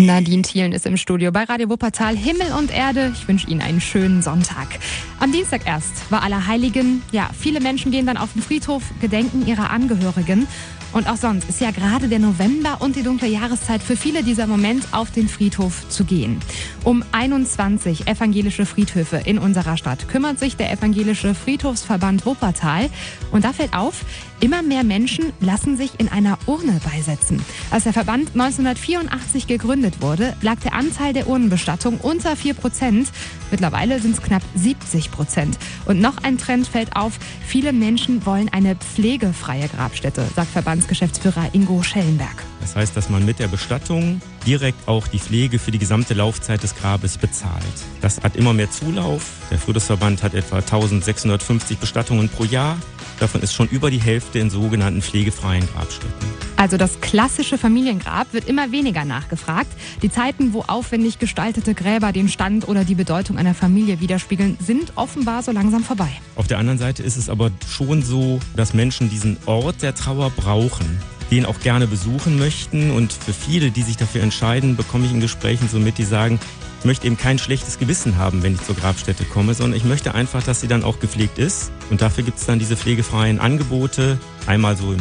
[0.00, 2.16] Nadine Thielen ist im Studio bei Radio Wuppertal.
[2.16, 3.12] Himmel und Erde.
[3.14, 4.80] Ich wünsche Ihnen einen schönen Sonntag.
[5.20, 7.04] Am Dienstag erst war Allerheiligen.
[7.12, 10.48] Ja, viele Menschen gehen dann auf den Friedhof, gedenken ihrer Angehörigen.
[10.92, 14.46] Und auch sonst ist ja gerade der November und die dunkle Jahreszeit für viele dieser
[14.46, 16.40] Moment, auf den Friedhof zu gehen.
[16.84, 22.88] Um 21 evangelische Friedhöfe in unserer Stadt kümmert sich der evangelische Friedhofsverband Wuppertal.
[23.30, 24.04] Und da fällt auf,
[24.40, 27.44] immer mehr Menschen lassen sich in einer Urne beisetzen.
[27.70, 33.08] Als der Verband 1984 gegründet wurde, lag der Anteil der Urnenbestattung unter 4 Prozent.
[33.50, 35.58] Mittlerweile sind es knapp 70 Prozent.
[35.84, 41.82] Und noch ein Trend fällt auf, viele Menschen wollen eine pflegefreie Grabstätte, sagt Verbandsgeschäftsführer Ingo
[41.82, 42.44] Schellenberg.
[42.60, 46.62] Das heißt, dass man mit der Bestattung direkt auch die Pflege für die gesamte Laufzeit
[46.62, 47.64] des Grabes bezahlt.
[48.00, 49.24] Das hat immer mehr Zulauf.
[49.50, 52.76] Der Friedhofsverband hat etwa 1650 Bestattungen pro Jahr.
[53.18, 56.47] Davon ist schon über die Hälfte in sogenannten pflegefreien Grabstätten.
[56.58, 59.70] Also das klassische Familiengrab wird immer weniger nachgefragt.
[60.02, 64.94] Die Zeiten, wo aufwendig gestaltete Gräber den Stand oder die Bedeutung einer Familie widerspiegeln, sind
[64.96, 66.10] offenbar so langsam vorbei.
[66.34, 70.30] Auf der anderen Seite ist es aber schon so, dass Menschen diesen Ort der Trauer
[70.30, 70.98] brauchen
[71.30, 72.90] den auch gerne besuchen möchten.
[72.90, 76.40] Und für viele, die sich dafür entscheiden, bekomme ich in Gesprächen so mit, die sagen,
[76.78, 80.14] ich möchte eben kein schlechtes Gewissen haben, wenn ich zur Grabstätte komme, sondern ich möchte
[80.14, 81.70] einfach, dass sie dann auch gepflegt ist.
[81.90, 85.00] Und dafür gibt es dann diese pflegefreien Angebote, einmal so im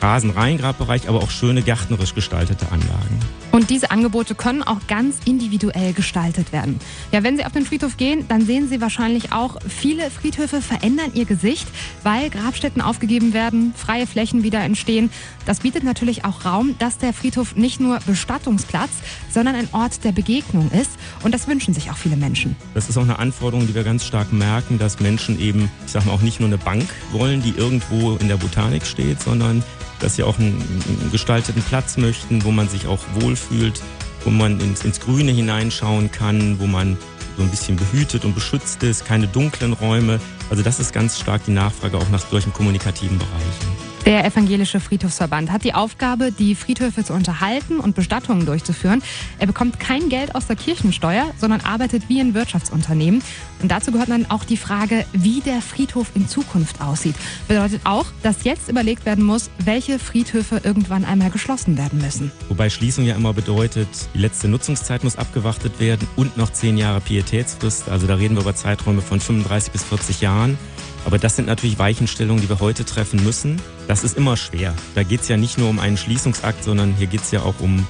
[0.00, 3.18] Rasenreingrabbereich, aber auch schöne gärtnerisch gestaltete Anlagen.
[3.50, 6.78] Und diese Angebote können auch ganz individuell gestaltet werden.
[7.12, 11.12] Ja, wenn Sie auf den Friedhof gehen, dann sehen Sie wahrscheinlich auch, viele Friedhöfe verändern
[11.14, 11.66] ihr Gesicht,
[12.02, 15.10] weil Grabstätten aufgegeben werden, freie Flächen wieder entstehen.
[15.46, 18.90] Das bietet natürlich auch Raum, dass der Friedhof nicht nur Bestattungsplatz,
[19.30, 20.90] sondern ein Ort der Begegnung ist.
[21.24, 22.54] Und das wünschen sich auch viele Menschen.
[22.74, 26.04] Das ist auch eine Anforderung, die wir ganz stark merken, dass Menschen eben, ich sag
[26.04, 29.62] mal, auch nicht nur eine Bank wollen, die irgendwo in der Botanik steht, sondern
[30.00, 30.60] dass sie auch einen,
[31.00, 33.80] einen gestalteten Platz möchten, wo man sich auch wohlfühlt,
[34.24, 36.96] wo man ins, ins Grüne hineinschauen kann, wo man
[37.36, 40.20] so ein bisschen behütet und beschützt ist, keine dunklen Räume.
[40.50, 43.87] Also das ist ganz stark die Nachfrage auch nach solchen kommunikativen Bereichen.
[44.08, 49.02] Der Evangelische Friedhofsverband hat die Aufgabe, die Friedhöfe zu unterhalten und Bestattungen durchzuführen.
[49.38, 53.22] Er bekommt kein Geld aus der Kirchensteuer, sondern arbeitet wie ein Wirtschaftsunternehmen.
[53.60, 57.16] Und dazu gehört dann auch die Frage, wie der Friedhof in Zukunft aussieht.
[57.48, 62.32] Bedeutet auch, dass jetzt überlegt werden muss, welche Friedhöfe irgendwann einmal geschlossen werden müssen.
[62.48, 67.02] Wobei Schließung ja immer bedeutet, die letzte Nutzungszeit muss abgewartet werden und noch zehn Jahre
[67.02, 67.90] Pietätsfrist.
[67.90, 70.56] Also da reden wir über Zeiträume von 35 bis 40 Jahren.
[71.04, 73.60] Aber das sind natürlich Weichenstellungen, die wir heute treffen müssen.
[73.86, 74.74] Das ist immer schwer.
[74.94, 77.60] Da geht es ja nicht nur um einen Schließungsakt, sondern hier geht es ja auch
[77.60, 77.86] um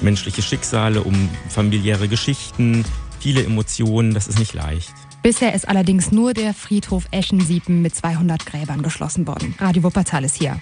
[0.00, 2.84] menschliche Schicksale, um familiäre Geschichten,
[3.20, 4.14] viele Emotionen.
[4.14, 4.92] Das ist nicht leicht.
[5.22, 9.54] Bisher ist allerdings nur der Friedhof Eschensiepen mit 200 Gräbern geschlossen worden.
[9.58, 10.60] Radio Wuppertal ist hier.